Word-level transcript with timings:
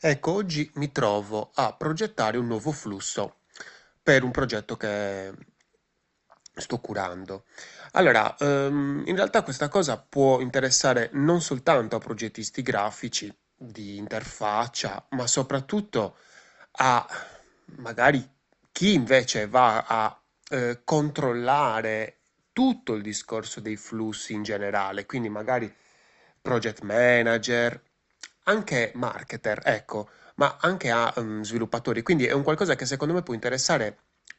Ecco, 0.00 0.32
oggi 0.32 0.70
mi 0.74 0.90
trovo 0.92 1.50
a 1.54 1.74
progettare 1.74 2.38
un 2.38 2.46
nuovo 2.46 2.72
flusso 2.72 3.40
per 4.02 4.22
un 4.24 4.30
progetto 4.30 4.76
che 4.76 5.32
sto 6.54 6.78
curando. 6.78 7.44
Allora, 7.92 8.34
ehm, 8.38 9.02
in 9.06 9.16
realtà 9.16 9.42
questa 9.42 9.68
cosa 9.68 9.98
può 9.98 10.40
interessare 10.40 11.10
non 11.12 11.40
soltanto 11.40 11.96
a 11.96 12.00
progettisti 12.00 12.62
grafici 12.62 13.34
di 13.54 13.96
interfaccia, 13.96 15.06
ma 15.10 15.26
soprattutto 15.26 16.16
a 16.78 17.06
magari 17.76 18.26
chi 18.72 18.94
invece 18.94 19.46
va 19.48 19.84
a 19.86 20.20
eh, 20.50 20.80
controllare 20.84 22.18
tutto 22.52 22.94
il 22.94 23.02
discorso 23.02 23.60
dei 23.60 23.76
flussi 23.76 24.32
in 24.32 24.42
generale, 24.42 25.06
quindi 25.06 25.28
magari 25.28 25.72
project 26.40 26.82
manager, 26.82 27.82
anche 28.48 28.92
marketer, 28.94 29.60
ecco, 29.64 30.08
ma 30.36 30.56
anche 30.60 30.90
a 30.90 31.12
mm, 31.18 31.42
sviluppatori. 31.42 32.02
Quindi 32.02 32.26
è 32.26 32.32
un 32.32 32.42
qualcosa 32.42 32.74
che 32.76 32.86
secondo 32.86 33.14
me 33.14 33.22
può 33.22 33.34
interessare 33.34 33.98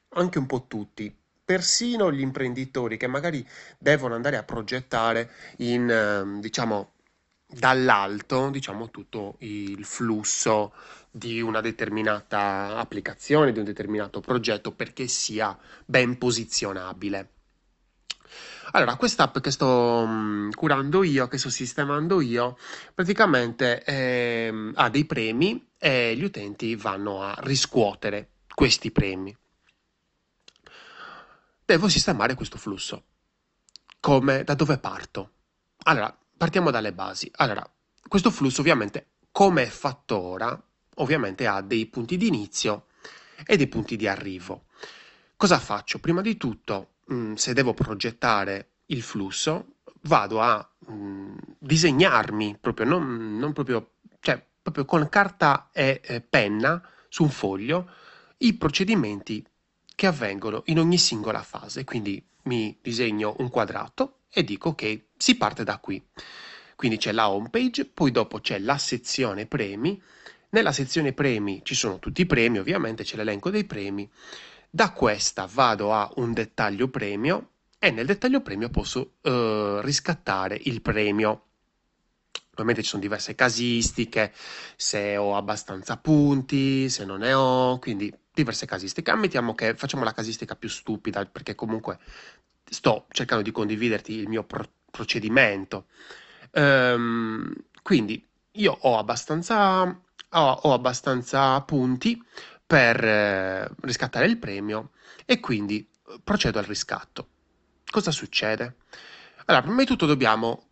anche 0.10 0.38
un 0.38 0.46
po' 0.46 0.66
tutti, 0.68 1.16
persino 1.44 2.12
gli 2.12 2.22
imprenditori 2.22 2.98
che 2.98 3.08
magari 3.08 3.46
devono 3.78 4.16
andare 4.16 4.38
a 4.38 4.44
progettare 4.44 5.32
in, 5.58 5.90
ehm, 5.90 6.40
diciamo, 6.42 6.94
dall'alto, 7.48 8.50
diciamo, 8.50 8.90
tutto 8.92 9.36
il 9.40 9.86
flusso 9.86 10.74
di 11.10 11.42
una 11.42 11.62
determinata 11.62 12.78
applicazione, 12.78 13.52
di 13.52 13.60
un 13.60 13.66
determinato 13.66 14.20
progetto, 14.20 14.72
perché 14.72 15.08
sia 15.08 15.58
ben 15.86 16.18
posizionabile. 16.18 17.30
Allora, 18.72 18.96
quest'app 18.96 19.40
che 19.40 19.52
sto 19.52 20.06
mm, 20.06 20.52
curando 20.52 21.04
io, 21.04 21.28
che 21.28 21.38
sto 21.38 21.50
sistemando 21.50 22.22
io, 22.22 22.58
praticamente 22.94 23.84
ehm, 23.84 24.74
ha 24.76 24.90
dei 24.90 25.06
premi 25.06 25.70
e 25.78 26.16
gli 26.16 26.24
utenti 26.24 26.76
vanno 26.76 27.24
a 27.24 27.36
riscuotere 27.40 28.32
questi 28.54 28.92
premi. 28.92 29.36
Devo 31.66 31.88
sistemare 31.88 32.34
questo 32.34 32.58
flusso. 32.58 33.04
Come, 34.00 34.44
da 34.44 34.54
dove 34.54 34.78
parto? 34.78 35.32
Allora, 35.84 36.16
partiamo 36.38 36.72
dalle 36.72 36.94
basi. 36.94 37.30
Allora, 37.36 37.70
questo 38.08 38.32
flusso 38.32 38.62
ovviamente, 38.62 39.08
come 39.32 39.64
è 39.64 39.68
fatto 39.68 40.18
ora, 40.18 40.62
ovviamente 40.96 41.46
ha 41.46 41.62
dei 41.62 41.86
punti 41.88 42.18
di 42.18 42.28
inizio 42.28 42.88
e 43.46 43.58
dei 43.58 43.68
punti 43.68 43.96
di 43.96 44.08
arrivo. 44.08 44.66
Cosa 45.36 45.60
faccio? 45.60 46.00
Prima 46.00 46.22
di 46.22 46.38
tutto 46.38 46.96
mh, 47.08 47.16
mm, 47.16 47.34
se 47.34 47.54
devo 47.54 47.74
progettare 47.74 48.70
il 48.88 49.02
flusso, 49.02 49.76
vado 50.02 50.42
a 50.42 50.68
mh, 50.88 50.94
mm, 50.94 51.38
disegnarmi 51.60 52.58
proprio, 52.60 52.86
non, 52.86 53.38
non, 53.38 53.54
proprio, 53.54 53.92
cioè 54.20 54.44
proprio 54.62 54.86
con 54.86 55.08
carta 55.10 55.70
e 55.72 56.02
eh, 56.04 56.22
penna 56.22 56.82
su 57.10 57.24
un 57.24 57.30
foglio 57.30 57.90
i 58.40 58.54
procedimenti 58.54 59.46
che 59.96 60.08
avvengono 60.08 60.64
in 60.66 60.80
ogni 60.80 60.98
singola 60.98 61.42
fase. 61.42 61.84
Quindi 61.84 62.24
mi 62.44 62.78
disegno 62.82 63.36
un 63.40 63.50
quadrato 63.50 64.20
e 64.30 64.44
dico 64.44 64.76
che 64.76 65.08
si 65.18 65.36
parte 65.36 65.64
da 65.64 65.80
qui. 65.80 66.04
Quindi 66.76 66.98
c'è 66.98 67.12
la 67.12 67.30
home 67.30 67.50
page, 67.50 67.86
poi 67.86 68.12
dopo 68.12 68.40
c'è 68.40 68.60
la 68.60 68.78
sezione 68.78 69.48
premi. 69.48 70.00
Nella 70.50 70.72
sezione 70.72 71.14
premi 71.14 71.62
ci 71.64 71.74
sono 71.74 72.00
tutti 72.00 72.22
i 72.22 72.26
premi, 72.26 72.60
ovviamente 72.60 73.04
c'è 73.04 73.16
l'elenco 73.16 73.50
dei 73.50 73.66
premi 73.66 74.10
da 74.70 74.92
questa 74.92 75.48
vado 75.52 75.94
a 75.94 76.12
un 76.16 76.34
dettaglio 76.34 76.88
premio 76.90 77.50
e 77.80 77.92
nel 77.92 78.06
dettaglio 78.06 78.42
premio 78.42 78.70
posso 78.70 79.14
eh, 79.22 79.80
riscattare 79.82 80.60
il 80.64 80.82
premio. 80.82 81.44
Ovviamente 82.52 82.82
ci 82.82 82.90
sono 82.90 83.02
diverse 83.04 83.36
casistiche, 83.36 84.34
se 84.76 85.16
ho 85.16 85.36
abbastanza 85.36 85.98
punti, 85.98 86.90
se 86.90 87.06
non 87.06 87.20
ne 87.20 87.34
ho, 87.34 87.78
quindi 87.78 88.12
diverse 88.34 88.66
casistiche. 88.66 89.12
Ammettiamo 89.12 89.54
che 89.54 89.76
facciamo 89.76 90.04
la 90.04 90.14
casistica 90.14 90.56
più 90.56 90.68
stupida 90.70 91.24
perché 91.26 91.54
comunque 91.54 92.00
sto 92.64 93.06
cercando 93.10 93.44
di 93.44 93.52
condividerti 93.52 94.14
il 94.14 94.28
mio 94.28 94.44
pro- 94.44 94.70
procedimento. 94.90 95.86
Ehm, 96.52 97.54
quindi 97.84 98.28
io 98.54 98.78
ho 98.82 98.98
abbastanza, 98.98 99.84
ho, 99.84 100.52
ho 100.64 100.74
abbastanza 100.74 101.62
punti 101.62 102.20
per 102.68 103.04
eh, 103.04 103.70
riscattare 103.82 104.26
il 104.26 104.38
premio 104.38 104.92
e 105.26 105.40
quindi 105.40 105.88
eh, 106.10 106.20
procedo 106.22 106.60
al 106.60 106.66
riscatto. 106.66 107.30
Cosa 107.90 108.12
succede? 108.12 108.76
Allora, 109.46 109.64
prima 109.64 109.80
di 109.80 109.86
tutto 109.86 110.06
dobbiamo, 110.06 110.68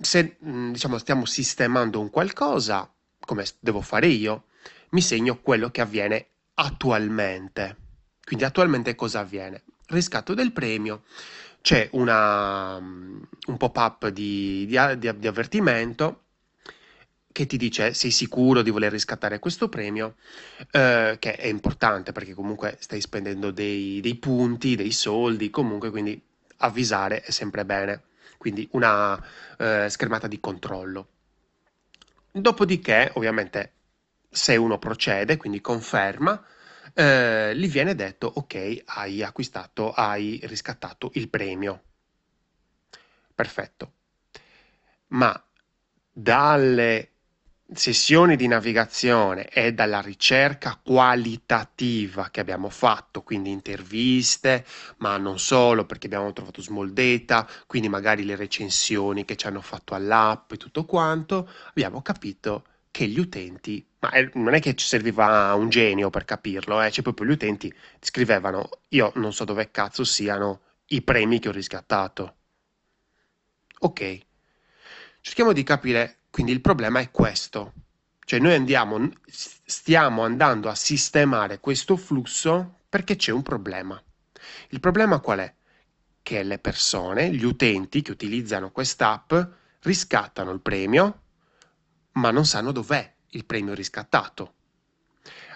se 0.00 0.38
mm, 0.44 0.70
diciamo 0.72 0.96
stiamo 0.98 1.24
sistemando 1.24 1.98
un 1.98 2.08
qualcosa, 2.08 2.88
come 3.18 3.44
devo 3.58 3.80
fare 3.80 4.06
io, 4.06 4.44
mi 4.90 5.02
segno 5.02 5.40
quello 5.40 5.70
che 5.70 5.80
avviene 5.80 6.26
attualmente. 6.54 7.76
Quindi 8.24 8.44
attualmente 8.44 8.94
cosa 8.94 9.20
avviene? 9.20 9.64
Riscatto 9.86 10.34
del 10.34 10.52
premio, 10.52 11.02
c'è 11.60 11.88
una, 11.92 12.78
mm, 12.78 13.22
un 13.48 13.56
pop-up 13.56 14.06
di, 14.08 14.66
di, 14.66 14.78
di, 14.98 15.18
di 15.18 15.26
avvertimento 15.26 16.26
che 17.40 17.46
ti 17.46 17.56
dice 17.56 17.94
sei 17.94 18.10
sicuro 18.10 18.60
di 18.60 18.68
voler 18.68 18.92
riscattare 18.92 19.38
questo 19.38 19.70
premio, 19.70 20.16
eh, 20.72 21.16
che 21.18 21.36
è 21.36 21.46
importante 21.46 22.12
perché 22.12 22.34
comunque 22.34 22.76
stai 22.80 23.00
spendendo 23.00 23.50
dei, 23.50 24.00
dei, 24.02 24.16
punti, 24.16 24.76
dei 24.76 24.92
soldi, 24.92 25.48
comunque 25.48 25.90
quindi 25.90 26.20
avvisare 26.58 27.22
è 27.22 27.30
sempre 27.30 27.64
bene, 27.64 28.02
quindi 28.36 28.68
una 28.72 29.18
eh, 29.56 29.88
schermata 29.88 30.26
di 30.26 30.38
controllo. 30.38 31.08
Dopodiché, 32.30 33.10
ovviamente, 33.14 33.72
se 34.28 34.56
uno 34.56 34.78
procede, 34.78 35.38
quindi 35.38 35.62
conferma, 35.62 36.44
eh, 36.92 37.56
gli 37.56 37.70
viene 37.70 37.94
detto 37.94 38.30
ok, 38.34 38.82
hai 38.84 39.22
acquistato, 39.22 39.92
hai 39.92 40.38
riscattato 40.42 41.10
il 41.14 41.30
premio. 41.30 41.84
Perfetto. 43.34 43.92
Ma 45.08 45.42
dalle 46.12 47.09
sessioni 47.72 48.36
di 48.36 48.46
navigazione 48.46 49.48
e 49.48 49.72
dalla 49.72 50.00
ricerca 50.00 50.78
qualitativa 50.82 52.28
che 52.30 52.40
abbiamo 52.40 52.68
fatto, 52.68 53.22
quindi 53.22 53.50
interviste, 53.50 54.64
ma 54.98 55.16
non 55.16 55.38
solo 55.38 55.86
perché 55.86 56.06
abbiamo 56.06 56.32
trovato 56.32 56.60
small 56.62 56.90
data, 56.90 57.48
quindi 57.66 57.88
magari 57.88 58.24
le 58.24 58.36
recensioni 58.36 59.24
che 59.24 59.36
ci 59.36 59.46
hanno 59.46 59.60
fatto 59.60 59.94
all'app 59.94 60.52
e 60.52 60.56
tutto 60.56 60.84
quanto, 60.84 61.48
abbiamo 61.68 62.02
capito 62.02 62.64
che 62.90 63.06
gli 63.06 63.18
utenti, 63.18 63.86
ma 64.00 64.10
non 64.34 64.54
è 64.54 64.60
che 64.60 64.74
ci 64.74 64.86
serviva 64.86 65.54
un 65.54 65.68
genio 65.68 66.10
per 66.10 66.24
capirlo, 66.24 66.82
eh, 66.82 66.90
cioè 66.90 67.02
proprio 67.04 67.26
gli 67.28 67.32
utenti 67.32 67.72
scrivevano 68.00 68.68
io 68.88 69.12
non 69.16 69.32
so 69.32 69.44
dove 69.44 69.70
cazzo 69.70 70.04
siano 70.04 70.60
i 70.86 71.02
premi 71.02 71.38
che 71.38 71.48
ho 71.48 71.52
riscattato. 71.52 72.34
Ok, 73.80 74.20
cerchiamo 75.20 75.52
di 75.52 75.62
capire 75.62 76.19
quindi 76.30 76.52
il 76.52 76.60
problema 76.60 77.00
è 77.00 77.10
questo. 77.10 77.72
Cioè 78.24 78.38
noi 78.38 78.54
andiamo, 78.54 79.10
stiamo 79.28 80.22
andando 80.22 80.68
a 80.68 80.74
sistemare 80.74 81.58
questo 81.58 81.96
flusso 81.96 82.78
perché 82.88 83.16
c'è 83.16 83.32
un 83.32 83.42
problema. 83.42 84.00
Il 84.68 84.80
problema 84.80 85.20
qual 85.20 85.40
è? 85.40 85.54
Che 86.22 86.42
le 86.42 86.58
persone, 86.58 87.30
gli 87.34 87.44
utenti 87.44 88.02
che 88.02 88.12
utilizzano 88.12 88.70
quest'app 88.70 89.32
riscattano 89.80 90.52
il 90.52 90.60
premio, 90.60 91.22
ma 92.12 92.30
non 92.30 92.46
sanno 92.46 92.72
dov'è 92.72 93.12
il 93.30 93.44
premio 93.44 93.74
riscattato. 93.74 94.54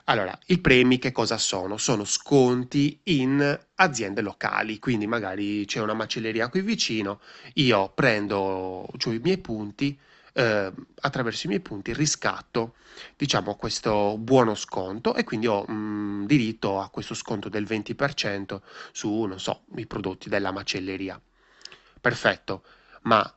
Allora, 0.07 0.39
i 0.47 0.59
premi 0.59 0.99
che 0.99 1.13
cosa 1.13 1.39
sono? 1.39 1.79
Sono 1.79 2.05
sconti 2.05 3.01
in 3.05 3.59
aziende 3.77 4.21
locali, 4.21 4.79
quindi 4.79 5.07
magari 5.07 5.65
c'è 5.65 5.81
una 5.81 5.95
macelleria 5.95 6.49
qui 6.49 6.61
vicino, 6.61 7.21
io 7.55 7.91
prendo 7.95 8.87
cioè, 8.99 9.15
i 9.15 9.21
miei 9.21 9.39
punti, 9.39 9.99
eh, 10.35 10.73
attraverso 11.01 11.47
i 11.47 11.49
miei 11.49 11.61
punti 11.61 11.95
riscatto 11.95 12.75
diciamo 13.17 13.55
questo 13.55 14.19
buono 14.19 14.55
sconto 14.55 15.15
e 15.15 15.25
quindi 15.25 15.47
ho 15.47 15.65
mh, 15.67 15.73
mm, 15.73 16.25
diritto 16.27 16.81
a 16.81 16.89
questo 16.89 17.15
sconto 17.15 17.49
del 17.49 17.65
20% 17.65 18.61
su 18.93 19.25
non 19.25 19.41
so 19.41 19.65
i 19.77 19.87
prodotti 19.87 20.29
della 20.29 20.51
macelleria. 20.51 21.21
Perfetto. 22.01 22.65
Ma 23.03 23.35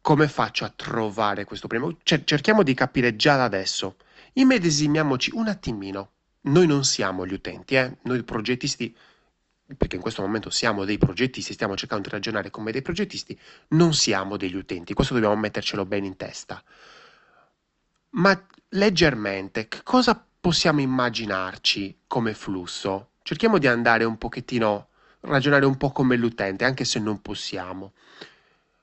come 0.00 0.28
faccio 0.28 0.64
a 0.64 0.72
trovare 0.74 1.44
questo 1.44 1.66
premio? 1.66 1.98
Cer- 2.02 2.24
cerchiamo 2.24 2.62
di 2.62 2.74
capire 2.74 3.16
già 3.16 3.36
da 3.36 3.44
adesso. 3.44 3.96
Immedesimiamoci 4.34 5.32
un 5.34 5.48
attimino. 5.48 6.12
Noi 6.42 6.66
non 6.66 6.84
siamo 6.84 7.26
gli 7.26 7.32
utenti 7.32 7.74
eh? 7.74 7.98
noi 8.02 8.22
progettisti 8.22 8.96
perché 9.76 9.96
in 9.96 10.02
questo 10.02 10.22
momento 10.22 10.50
siamo 10.50 10.84
dei 10.84 10.98
progettisti, 10.98 11.52
stiamo 11.52 11.76
cercando 11.76 12.08
di 12.08 12.14
ragionare 12.14 12.50
come 12.50 12.72
dei 12.72 12.82
progettisti, 12.82 13.38
non 13.68 13.92
siamo 13.94 14.36
degli 14.36 14.56
utenti, 14.56 14.94
questo 14.94 15.14
dobbiamo 15.14 15.36
mettercelo 15.36 15.84
bene 15.84 16.06
in 16.06 16.16
testa. 16.16 16.62
Ma 18.10 18.46
leggermente, 18.70 19.68
cosa 19.82 20.22
possiamo 20.40 20.80
immaginarci 20.80 22.00
come 22.06 22.34
flusso? 22.34 23.10
Cerchiamo 23.22 23.58
di 23.58 23.66
andare 23.66 24.04
un 24.04 24.16
pochettino, 24.18 24.88
ragionare 25.20 25.66
un 25.66 25.76
po' 25.76 25.90
come 25.92 26.16
l'utente, 26.16 26.64
anche 26.64 26.84
se 26.84 26.98
non 26.98 27.20
possiamo. 27.22 27.92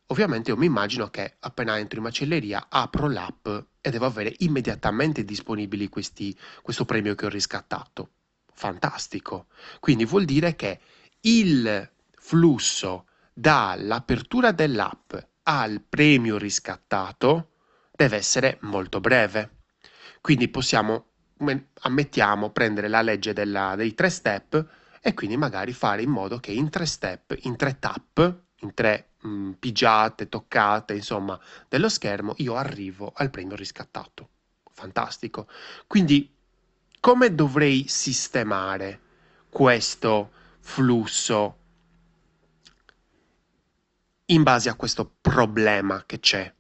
ovviamente 0.08 0.50
io 0.52 0.58
mi 0.58 0.66
immagino 0.66 1.10
che 1.10 1.36
appena 1.40 1.78
entro 1.78 1.98
in 1.98 2.04
macelleria 2.06 2.68
apro 2.70 3.08
l'app 3.08 3.48
e 3.82 3.90
devo 3.92 4.06
avere 4.06 4.34
immediatamente 4.40 5.24
disponibili 5.24 5.90
questi, 5.90 6.36
questo 6.62 6.86
premio 6.86 7.16
che 7.16 7.26
ho 7.26 7.30
riscattato. 7.30 8.10
Fantastico. 8.56 9.48
Quindi 9.80 10.06
vuol 10.06 10.24
dire 10.24 10.56
che 10.56 10.80
il 11.22 11.90
flusso 12.18 13.08
dall'apertura 13.34 14.52
dell'app 14.52 15.14
al 15.44 15.82
premio 15.82 16.38
riscattato 16.38 17.50
deve 17.92 18.16
essere 18.16 18.58
molto 18.62 19.02
breve. 19.02 19.64
Quindi 20.22 20.48
possiamo, 20.48 21.08
ammettiamo, 21.82 22.50
prendere 22.52 22.88
la 22.88 23.02
legge 23.02 23.34
della, 23.34 23.76
dei 23.76 23.94
tre 23.94 24.10
step 24.10 24.66
e 25.02 25.14
quindi 25.14 25.38
magari 25.38 25.74
fare 25.74 26.02
in 26.02 26.10
modo 26.10 26.40
che 26.40 26.52
in 26.52 26.70
tre 26.70 26.86
step, 26.86 27.38
in 27.42 27.58
tre 27.58 27.78
tap, 27.78 28.40
in 28.62 28.74
tre 28.74 29.10
mh, 29.20 29.28
mm, 29.28 29.52
pigiate, 29.52 30.30
toccate, 30.30 30.96
insomma, 30.96 31.40
dello 31.68 31.90
schermo, 31.90 32.34
io 32.38 32.56
arrivo 32.56 33.12
al 33.16 33.30
premio 33.30 33.56
riscattato. 33.56 34.30
Fantastico. 34.72 35.48
Quindi 35.88 36.35
come 37.06 37.36
dovrei 37.36 37.86
sistemare 37.88 39.00
questo 39.48 40.32
flusso 40.60 41.58
in 44.26 44.42
base 44.42 44.70
a 44.70 44.74
questo 44.74 45.14
problema 45.22 46.02
che 46.08 46.20
c'è? 46.20 46.52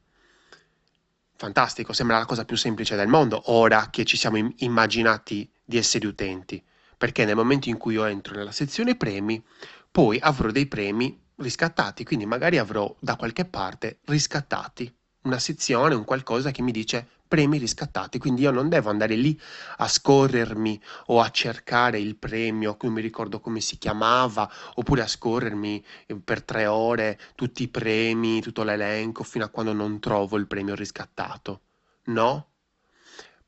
Fantastico, 1.35 1.93
sembra 1.93 2.19
la 2.19 2.25
cosa 2.25 2.45
più 2.45 2.57
semplice 2.57 2.95
del 2.95 3.07
mondo 3.07 3.51
ora 3.53 3.89
che 3.89 4.05
ci 4.05 4.17
siamo 4.17 4.37
immaginati 4.57 5.51
di 5.63 5.77
essere 5.77 6.05
utenti, 6.05 6.63
perché 6.95 7.25
nel 7.25 7.35
momento 7.35 7.69
in 7.69 7.77
cui 7.77 7.95
io 7.95 8.05
entro 8.05 8.35
nella 8.35 8.51
sezione 8.51 8.95
premi, 8.95 9.43
poi 9.89 10.19
avrò 10.19 10.51
dei 10.51 10.67
premi 10.67 11.19
riscattati, 11.37 12.05
quindi 12.05 12.27
magari 12.27 12.59
avrò 12.59 12.95
da 12.99 13.15
qualche 13.15 13.45
parte 13.45 13.97
riscattati 14.05 14.95
una 15.25 15.39
sezione, 15.39 15.95
un 15.95 16.05
qualcosa 16.05 16.51
che 16.51 16.61
mi 16.61 16.71
dice 16.71 17.09
premi 17.27 17.57
riscattati, 17.57 18.17
quindi 18.17 18.41
io 18.41 18.51
non 18.51 18.69
devo 18.69 18.89
andare 18.89 19.15
lì 19.15 19.39
a 19.77 19.87
scorrermi 19.87 20.81
o 21.07 21.21
a 21.21 21.29
cercare 21.29 21.99
il 21.99 22.15
premio, 22.15 22.77
non 22.81 22.93
mi 22.93 23.01
ricordo 23.01 23.39
come 23.39 23.59
si 23.59 23.77
chiamava, 23.77 24.49
oppure 24.75 25.01
a 25.01 25.07
scorrermi 25.07 25.83
eh, 26.05 26.15
per 26.15 26.43
tre 26.43 26.65
ore 26.65 27.19
tutti 27.35 27.63
i 27.63 27.67
premi, 27.67 28.41
tutto 28.41 28.63
l'elenco, 28.63 29.23
fino 29.23 29.45
a 29.45 29.49
quando 29.49 29.73
non 29.73 29.99
trovo 29.99 30.37
il 30.37 30.47
premio 30.47 30.75
riscattato. 30.75 31.61
No, 32.05 32.49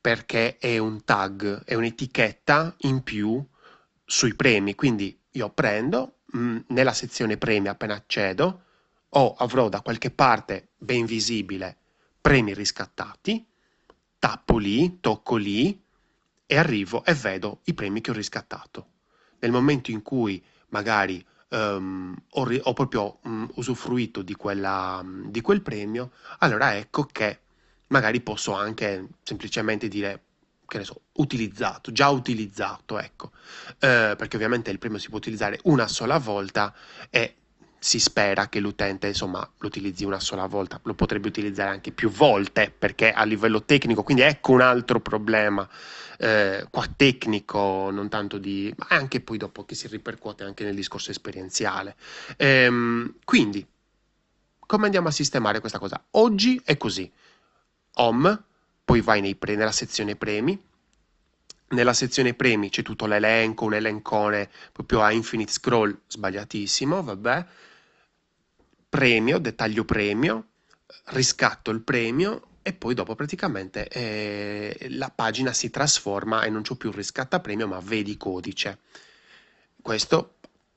perché 0.00 0.58
è 0.58 0.78
un 0.78 1.04
tag, 1.04 1.64
è 1.64 1.74
un'etichetta 1.74 2.74
in 2.78 3.02
più 3.02 3.44
sui 4.04 4.34
premi, 4.34 4.74
quindi 4.74 5.18
io 5.32 5.50
prendo 5.50 6.18
mm, 6.36 6.58
nella 6.68 6.92
sezione 6.92 7.36
premi 7.36 7.68
appena 7.68 7.94
accedo, 7.94 8.62
o 9.10 9.34
avrò 9.38 9.68
da 9.68 9.80
qualche 9.80 10.10
parte 10.10 10.68
ben 10.76 11.06
visibile 11.06 11.76
premi 12.20 12.52
riscattati, 12.52 13.46
tappo 14.18 14.58
lì, 14.58 15.00
tocco 15.00 15.36
lì 15.36 15.80
e 16.46 16.56
arrivo 16.56 17.04
e 17.04 17.14
vedo 17.14 17.60
i 17.64 17.74
premi 17.74 18.00
che 18.00 18.10
ho 18.10 18.14
riscattato. 18.14 18.86
Nel 19.40 19.50
momento 19.50 19.90
in 19.90 20.02
cui 20.02 20.42
magari 20.70 21.24
um, 21.50 22.14
ho, 22.30 22.48
ho, 22.62 22.72
proprio 22.72 23.18
um, 23.22 23.48
usufruito 23.54 24.22
di, 24.22 24.34
quella, 24.34 25.00
um, 25.02 25.30
di 25.30 25.40
quel 25.40 25.62
premio, 25.62 26.12
allora 26.38 26.76
ecco 26.76 27.04
che 27.04 27.40
magari 27.88 28.20
posso 28.20 28.52
anche 28.52 29.06
semplicemente 29.22 29.88
dire 29.88 30.22
che 30.66 30.78
ne 30.78 30.84
so, 30.84 31.00
utilizzato, 31.12 31.92
già 31.92 32.10
utilizzato, 32.10 32.98
ecco, 32.98 33.32
eh, 33.78 34.14
perché 34.16 34.36
ovviamente 34.36 34.70
il 34.70 34.78
premio 34.78 34.98
si 34.98 35.08
può 35.08 35.16
utilizzare 35.16 35.58
una 35.64 35.88
sola 35.88 36.18
volta 36.18 36.74
e 37.08 37.36
si 37.78 38.00
spera 38.00 38.48
che 38.48 38.60
l'utente 38.60 39.06
insomma 39.06 39.48
lo 39.58 39.66
utilizzi 39.66 40.04
una 40.04 40.20
sola 40.20 40.46
volta, 40.46 40.80
lo 40.82 40.94
potrebbe 40.94 41.28
utilizzare 41.28 41.70
anche 41.70 41.92
più 41.92 42.10
volte 42.10 42.72
perché 42.76 43.12
a 43.12 43.24
livello 43.24 43.62
tecnico, 43.62 44.02
quindi 44.02 44.22
ecco 44.22 44.52
un 44.52 44.60
altro 44.60 45.00
problema 45.00 45.68
eh, 46.18 46.66
qua 46.70 46.86
tecnico, 46.94 47.90
non 47.90 48.08
tanto 48.08 48.38
di, 48.38 48.72
ma 48.76 48.86
anche 48.90 49.20
poi 49.20 49.38
dopo 49.38 49.64
che 49.64 49.74
si 49.74 49.86
ripercuote 49.86 50.44
anche 50.44 50.64
nel 50.64 50.74
discorso 50.74 51.10
esperienziale. 51.10 51.96
Ehm, 52.36 53.14
quindi, 53.24 53.64
come 54.58 54.84
andiamo 54.84 55.08
a 55.08 55.12
sistemare 55.12 55.60
questa 55.60 55.78
cosa? 55.78 56.02
Oggi 56.12 56.60
è 56.64 56.76
così, 56.76 57.10
home, 57.94 58.42
poi 58.84 59.00
vai 59.00 59.34
pre, 59.36 59.54
nella 59.54 59.72
sezione 59.72 60.16
premi, 60.16 60.60
nella 61.68 61.92
sezione 61.92 62.34
premi 62.34 62.70
c'è 62.70 62.82
tutto 62.82 63.06
l'elenco, 63.06 63.64
un 63.64 63.74
elencone 63.74 64.48
proprio 64.72 65.02
a 65.02 65.12
infinite 65.12 65.52
scroll, 65.52 65.96
sbagliatissimo, 66.06 67.02
vabbè, 67.02 67.46
premio, 68.88 69.38
dettaglio 69.38 69.84
premio, 69.84 70.46
riscatto 71.06 71.70
il 71.70 71.80
premio 71.80 72.42
e 72.62 72.72
poi 72.72 72.94
dopo 72.94 73.14
praticamente 73.14 73.88
eh, 73.88 74.88
la 74.90 75.10
pagina 75.14 75.52
si 75.52 75.70
trasforma 75.70 76.42
e 76.42 76.50
non 76.50 76.62
c'ho 76.62 76.76
più 76.76 76.90
riscatta 76.90 77.40
premio 77.40 77.66
ma 77.66 77.80
vedi 77.80 78.16
codice. 78.16 78.78
Questo 79.80 80.34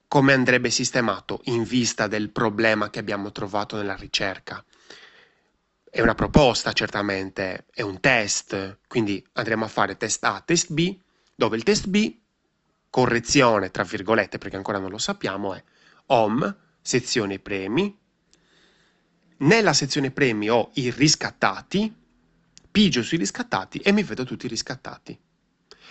come 0.07 0.33
andrebbe 0.33 0.69
sistemato 0.69 1.41
in 1.45 1.63
vista 1.63 2.07
del 2.07 2.29
problema 2.29 2.89
che 2.89 2.99
abbiamo 2.99 3.31
trovato 3.31 3.77
nella 3.77 3.95
ricerca? 3.95 4.63
È 5.93 5.99
una 5.99 6.15
proposta 6.15 6.71
certamente, 6.71 7.65
è 7.69 7.81
un 7.81 7.99
test, 7.99 8.77
quindi 8.87 9.21
andremo 9.33 9.65
a 9.65 9.67
fare 9.67 9.97
test 9.97 10.23
A, 10.23 10.41
test 10.43 10.71
B, 10.71 10.97
dove 11.35 11.57
il 11.57 11.63
test 11.63 11.87
B, 11.87 12.17
correzione 12.89 13.71
tra 13.71 13.83
virgolette 13.83 14.37
perché 14.37 14.55
ancora 14.55 14.79
non 14.79 14.89
lo 14.89 14.97
sappiamo, 14.97 15.53
è 15.53 15.61
home, 16.05 16.55
sezione 16.81 17.39
premi, 17.39 17.93
nella 19.39 19.73
sezione 19.73 20.11
premi 20.11 20.49
ho 20.49 20.71
i 20.75 20.91
riscattati, 20.91 21.93
pigio 22.71 23.03
sui 23.03 23.17
riscattati 23.17 23.79
e 23.79 23.91
mi 23.91 24.03
vedo 24.03 24.23
tutti 24.23 24.45
i 24.45 24.49
riscattati. 24.49 25.19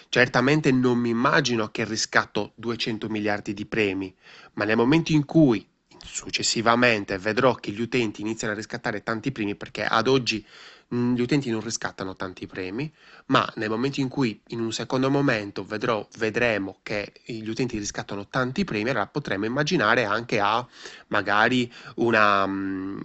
Certamente 0.08 0.72
non 0.72 0.96
mi 0.96 1.10
immagino 1.10 1.70
che 1.70 1.84
riscatto 1.84 2.52
200 2.54 3.10
miliardi 3.10 3.52
di 3.52 3.66
premi, 3.66 4.16
ma 4.54 4.64
nel 4.64 4.76
momento 4.76 5.12
in 5.12 5.26
cui 5.26 5.69
successivamente 6.04 7.18
vedrò 7.18 7.54
che 7.54 7.70
gli 7.70 7.80
utenti 7.80 8.20
iniziano 8.20 8.52
a 8.52 8.56
riscattare 8.56 9.02
tanti 9.02 9.32
premi 9.32 9.54
perché 9.54 9.84
ad 9.84 10.08
oggi 10.08 10.44
gli 10.92 11.20
utenti 11.20 11.50
non 11.50 11.60
riscattano 11.60 12.16
tanti 12.16 12.48
premi, 12.48 12.92
ma 13.26 13.48
nel 13.56 13.70
momento 13.70 14.00
in 14.00 14.08
cui 14.08 14.40
in 14.48 14.60
un 14.60 14.72
secondo 14.72 15.08
momento 15.08 15.64
vedrò, 15.64 16.04
vedremo 16.18 16.78
che 16.82 17.12
gli 17.24 17.48
utenti 17.48 17.78
riscattano 17.78 18.26
tanti 18.26 18.64
premi, 18.64 18.90
allora 18.90 19.06
potremmo 19.06 19.44
immaginare 19.44 20.04
anche 20.04 20.40
a 20.40 20.66
magari 21.08 21.72
una, 21.96 22.42
um, 22.42 23.00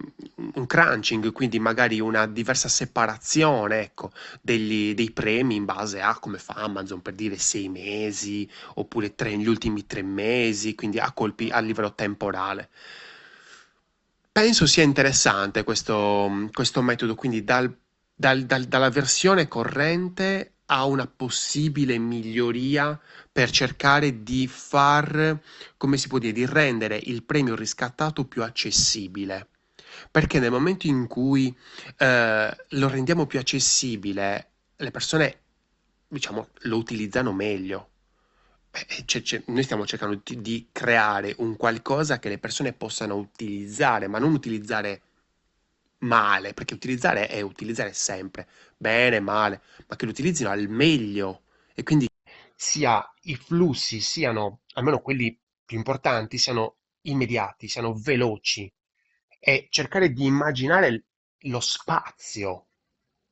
un 0.54 0.66
crunching, 0.66 1.30
quindi 1.30 1.60
magari 1.60 2.00
una 2.00 2.26
diversa 2.26 2.68
separazione 2.68 3.82
ecco, 3.82 4.10
degli, 4.40 4.92
dei 4.94 5.12
premi 5.12 5.54
in 5.54 5.64
base 5.64 6.00
a 6.00 6.18
come 6.18 6.38
fa 6.38 6.54
Amazon 6.54 7.00
per 7.02 7.14
dire 7.14 7.38
sei 7.38 7.68
mesi 7.68 8.48
oppure 8.74 9.14
tre, 9.14 9.36
gli 9.36 9.46
ultimi 9.46 9.86
tre 9.86 10.02
mesi, 10.02 10.74
quindi 10.74 10.98
a 10.98 11.12
colpi 11.12 11.50
a 11.50 11.60
livello 11.60 11.94
temporale. 11.94 12.68
Penso 14.36 14.66
sia 14.66 14.82
interessante 14.82 15.64
questo, 15.64 16.50
questo 16.52 16.82
metodo, 16.82 17.14
quindi 17.14 17.42
dal, 17.42 17.74
dal, 18.14 18.42
dal, 18.42 18.64
dalla 18.64 18.90
versione 18.90 19.48
corrente 19.48 20.56
a 20.66 20.84
una 20.84 21.06
possibile 21.06 21.96
miglioria 21.96 23.00
per 23.32 23.50
cercare 23.50 24.22
di 24.22 24.46
far, 24.46 25.40
come 25.78 25.96
si 25.96 26.08
può 26.08 26.18
dire, 26.18 26.34
di 26.34 26.44
rendere 26.44 27.00
il 27.04 27.22
premio 27.22 27.54
riscattato 27.54 28.26
più 28.26 28.42
accessibile. 28.42 29.48
Perché 30.10 30.38
nel 30.38 30.50
momento 30.50 30.86
in 30.86 31.06
cui 31.06 31.56
eh, 31.96 32.56
lo 32.68 32.88
rendiamo 32.88 33.24
più 33.24 33.38
accessibile, 33.38 34.50
le 34.76 34.90
persone, 34.90 35.38
diciamo, 36.08 36.48
lo 36.64 36.76
utilizzano 36.76 37.32
meglio. 37.32 37.88
C'è, 39.04 39.22
c'è, 39.22 39.42
noi 39.46 39.62
stiamo 39.62 39.86
cercando 39.86 40.20
di, 40.22 40.40
di, 40.42 40.68
creare 40.70 41.34
un 41.38 41.56
qualcosa 41.56 42.18
che 42.18 42.28
le 42.28 42.38
persone 42.38 42.72
possano 42.72 43.16
utilizzare, 43.16 44.06
ma 44.06 44.18
non 44.18 44.34
utilizzare 44.34 45.02
male, 45.98 46.52
perché 46.52 46.74
utilizzare 46.74 47.26
è 47.28 47.40
utilizzare 47.40 47.92
sempre, 47.94 48.46
bene, 48.76 49.20
male, 49.20 49.62
ma 49.86 49.96
che 49.96 50.04
lo 50.04 50.10
utilizzino 50.10 50.50
al 50.50 50.68
meglio. 50.68 51.44
E 51.74 51.82
quindi 51.82 52.06
sia 52.54 53.02
i 53.22 53.36
flussi 53.36 54.00
siano, 54.00 54.60
almeno 54.74 55.00
quelli 55.00 55.38
più 55.64 55.76
importanti, 55.76 56.38
siano 56.38 56.76
immediati, 57.02 57.68
siano 57.68 57.94
veloci. 57.94 58.70
E 59.38 59.68
cercare 59.70 60.12
di 60.12 60.24
immaginare 60.26 61.04
lo 61.40 61.60
spazio, 61.60 62.66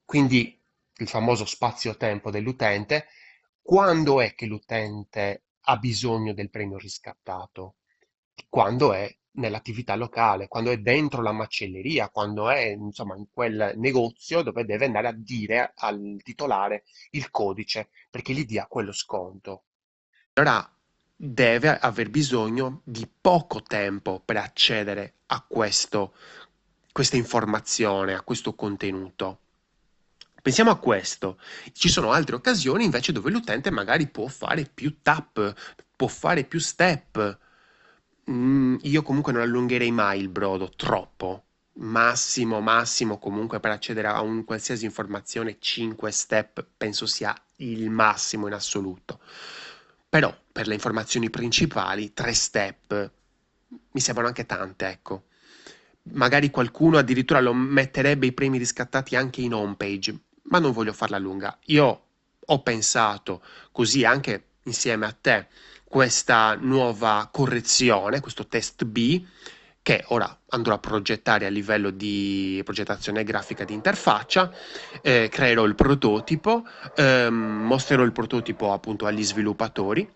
quindi 0.05 0.59
il 0.99 1.09
famoso 1.09 1.45
spazio-tempo 1.45 2.31
dell'utente 2.31 3.09
quando 3.67 4.21
è 4.21 4.35
che 4.35 4.45
l'utente 4.45 5.45
ha 5.63 5.79
bisogno 5.79 6.35
del 6.35 6.51
premio 6.51 6.77
riscattato? 6.77 7.77
Quando 8.51 8.93
è 8.93 9.11
nell'attività 9.37 9.95
locale, 9.95 10.49
quando 10.49 10.71
è 10.71 10.77
dentro 10.77 11.23
la 11.23 11.33
macelleria, 11.33 12.11
quando 12.11 12.51
è 12.51 12.67
insomma 12.67 13.17
in 13.17 13.25
quel 13.33 13.73
negozio 13.77 14.43
dove 14.43 14.67
deve 14.67 14.85
andare 14.85 15.09
a 15.09 15.15
dire 15.17 15.73
al 15.77 16.21
titolare 16.23 16.85
il 17.13 17.31
codice 17.31 17.89
perché 18.11 18.35
gli 18.35 18.45
dia 18.45 18.67
quello 18.67 18.93
sconto. 18.93 19.63
Allora 20.35 20.71
deve 21.17 21.79
aver 21.79 22.11
bisogno 22.11 22.83
di 22.85 23.09
poco 23.19 23.63
tempo 23.63 24.21
per 24.23 24.37
accedere 24.37 25.15
a 25.29 25.43
questo 25.49 26.13
questa 26.93 27.17
informazione, 27.17 28.13
a 28.15 28.21
questo 28.21 28.55
contenuto. 28.55 29.39
Pensiamo 30.45 30.71
a 30.71 30.77
questo. 30.77 31.39
Ci 31.73 31.89
sono 31.89 32.13
altre 32.13 32.37
occasioni 32.37 32.85
invece 32.85 33.13
dove 33.13 33.31
l'utente 33.31 33.71
magari 33.71 34.09
può 34.09 34.27
fare 34.27 34.69
più 34.75 34.99
tap, 35.01 35.55
può 35.97 36.07
fare 36.07 36.45
più 36.45 36.59
step. 36.59 37.39
Mm, 38.31 38.77
io 38.83 39.01
comunque 39.01 39.33
non 39.33 39.41
allungherei 39.41 39.91
mai 39.91 40.21
il 40.21 40.29
brodo 40.29 40.69
troppo. 40.77 41.45
Massimo, 41.77 42.61
massimo 42.61 43.19
comunque 43.19 43.59
per 43.59 43.71
accedere 43.71 44.09
a 44.09 44.21
un 44.21 44.45
qualsiasi 44.45 44.85
informazione 44.85 45.57
5 45.59 46.11
step 46.11 46.67
penso 46.77 47.07
sia 47.07 47.35
il 47.57 47.89
massimo 47.89 48.47
in 48.47 48.53
assoluto. 48.53 49.21
Però 50.11 50.31
per 50.53 50.67
le 50.67 50.75
informazioni 50.75 51.31
principali 51.31 52.13
3 52.13 52.35
step 52.35 53.11
mi 53.93 54.01
sembrano 54.01 54.29
anche 54.29 54.45
tante, 54.45 54.89
ecco. 54.89 55.25
Magari 56.13 56.51
qualcuno 56.51 56.99
addirittura 56.99 57.41
lo 57.41 57.55
metterebbe 57.55 58.27
i 58.27 58.33
premi 58.33 58.59
riscattati 58.59 59.17
anche 59.17 59.41
in 59.41 59.55
home 59.55 59.77
page, 59.77 60.15
ma 60.45 60.59
non 60.59 60.73
voglio 60.73 60.93
farla 60.93 61.19
lunga. 61.19 61.59
Io 61.67 62.03
ho 62.47 62.63
pensato 62.63 63.43
così 63.73 64.05
anche 64.05 64.45
insieme 64.65 65.07
a 65.07 65.17
te 65.19 65.47
questa 65.85 66.57
nuova 66.59 67.29
correzione, 67.31 68.21
questo 68.21 68.47
test 68.47 68.85
B, 68.85 69.25
che 69.81 70.03
ora 70.09 70.41
andrò 70.49 70.75
a 70.75 70.79
progettare 70.79 71.47
a 71.47 71.51
livello 71.51 71.91
di 71.91 72.61
progettazione 72.65 73.23
grafica 73.23 73.65
di 73.65 73.75
interfaccia, 73.75 74.51
eh, 75.03 75.29
creerò 75.31 75.65
il 75.65 75.75
prototipo, 75.75 76.65
ehm, 76.97 77.35
mostrerò 77.35 78.03
il 78.03 78.13
prototipo 78.13 78.73
appunto 78.73 79.07
agli 79.07 79.23
sviluppatori 79.23 80.11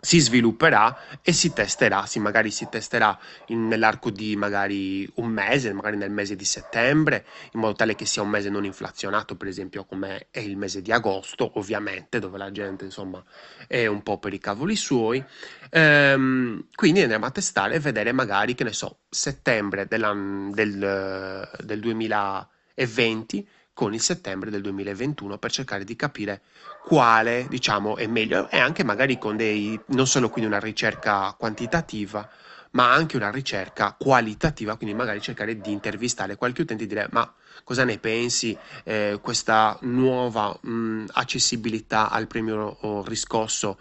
si 0.00 0.20
svilupperà 0.20 1.20
e 1.22 1.32
si 1.32 1.52
testerà, 1.52 2.06
sì, 2.06 2.20
magari 2.20 2.50
si 2.50 2.68
testerà 2.70 3.18
in, 3.46 3.66
nell'arco 3.66 4.10
di 4.10 4.36
magari 4.36 5.10
un 5.14 5.26
mese, 5.26 5.72
magari 5.72 5.96
nel 5.96 6.10
mese 6.10 6.36
di 6.36 6.44
settembre, 6.44 7.24
in 7.52 7.60
modo 7.60 7.74
tale 7.74 7.94
che 7.94 8.06
sia 8.06 8.22
un 8.22 8.28
mese 8.28 8.48
non 8.48 8.64
inflazionato, 8.64 9.36
per 9.36 9.48
esempio 9.48 9.84
come 9.84 10.28
è 10.30 10.38
il 10.38 10.56
mese 10.56 10.82
di 10.82 10.92
agosto, 10.92 11.58
ovviamente, 11.58 12.20
dove 12.20 12.38
la 12.38 12.52
gente 12.52 12.84
insomma 12.84 13.22
è 13.66 13.86
un 13.86 14.02
po' 14.02 14.18
per 14.18 14.32
i 14.32 14.38
cavoli 14.38 14.76
suoi. 14.76 15.22
Ehm, 15.70 16.66
quindi 16.74 17.00
andremo 17.02 17.26
a 17.26 17.30
testare 17.30 17.74
e 17.74 17.80
vedere 17.80 18.12
magari, 18.12 18.54
che 18.54 18.64
ne 18.64 18.72
so, 18.72 19.00
settembre 19.08 19.86
del, 19.86 21.48
del 21.64 21.80
2020 21.80 23.48
con 23.78 23.94
il 23.94 24.00
settembre 24.00 24.50
del 24.50 24.60
2021 24.62 25.38
per 25.38 25.52
cercare 25.52 25.84
di 25.84 25.94
capire 25.94 26.42
quale, 26.80 27.46
diciamo, 27.48 27.96
è 27.96 28.06
meglio. 28.06 28.48
E 28.50 28.58
anche 28.58 28.84
magari 28.84 29.18
con 29.18 29.36
dei, 29.36 29.78
non 29.88 30.06
solo 30.06 30.30
quindi 30.30 30.50
una 30.50 30.60
ricerca 30.60 31.34
quantitativa, 31.38 32.28
ma 32.70 32.92
anche 32.92 33.16
una 33.16 33.30
ricerca 33.30 33.94
qualitativa, 33.98 34.76
quindi 34.76 34.94
magari 34.94 35.20
cercare 35.20 35.60
di 35.60 35.72
intervistare 35.72 36.36
qualche 36.36 36.62
utente 36.62 36.84
e 36.84 36.86
dire 36.86 37.08
ma 37.10 37.32
cosa 37.64 37.84
ne 37.84 37.98
pensi, 37.98 38.56
eh, 38.84 39.18
questa 39.22 39.78
nuova 39.82 40.56
mh, 40.60 41.06
accessibilità 41.12 42.10
al 42.10 42.26
premio 42.26 43.02
riscosso? 43.06 43.78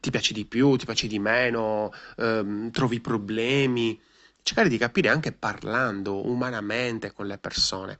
Ti 0.00 0.10
piace 0.10 0.32
di 0.34 0.44
più, 0.44 0.76
ti 0.76 0.84
piace 0.84 1.06
di 1.06 1.18
meno, 1.18 1.92
ehm, 2.18 2.70
trovi 2.70 3.00
problemi, 3.00 3.98
cercare 4.42 4.68
di 4.68 4.78
capire 4.78 5.08
anche 5.08 5.32
parlando 5.32 6.26
umanamente 6.26 7.12
con 7.12 7.26
le 7.26 7.38
persone. 7.38 7.98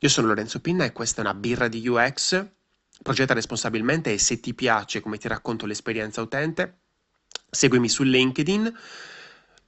Io 0.00 0.08
sono 0.08 0.28
Lorenzo 0.28 0.60
Pinna 0.60 0.84
e 0.84 0.92
questa 0.92 1.22
è 1.22 1.24
una 1.24 1.34
birra 1.34 1.68
di 1.68 1.86
UX. 1.86 2.46
Progetta 3.02 3.34
responsabilmente 3.34 4.12
e 4.12 4.18
se 4.18 4.40
ti 4.40 4.54
piace 4.54 5.00
come 5.00 5.18
ti 5.18 5.28
racconto 5.28 5.66
l'esperienza 5.66 6.20
utente, 6.20 6.78
seguimi 7.50 7.88
su 7.88 8.02
LinkedIn 8.02 8.72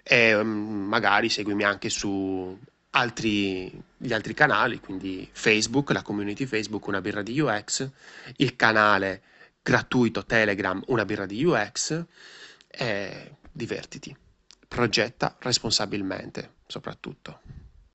e 0.03 0.43
mm, 0.43 0.89
magari 0.89 1.29
seguimi 1.29 1.65
anche 1.65 1.89
su 1.89 2.59
altri, 2.91 3.71
gli 3.97 4.13
altri 4.13 4.35
canali, 4.35 4.81
quindi 4.81 5.29
Facebook, 5.31 5.91
la 5.91 6.03
community 6.03 6.47
Facebook 6.47 6.87
Una 6.87 7.01
birra 7.01 7.23
di 7.23 7.39
UX, 7.39 7.89
il 8.37 8.57
canale 8.57 9.23
gratuito 9.63 10.25
Telegram 10.25 10.83
Una 10.87 11.05
birra 11.05 11.27
di 11.27 11.45
UX 11.45 12.05
e 12.69 13.37
divertiti. 13.53 14.17
Progetta 14.67 15.37
responsabilmente, 15.41 16.55
soprattutto. 16.67 17.41